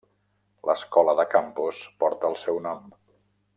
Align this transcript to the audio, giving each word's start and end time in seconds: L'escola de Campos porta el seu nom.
L'escola 0.69 1.15
de 1.19 1.27
Campos 1.35 1.83
porta 2.05 2.33
el 2.33 2.41
seu 2.47 2.59
nom. 2.71 2.91